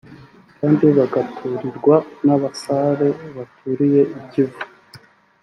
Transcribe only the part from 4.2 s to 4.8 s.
Kivu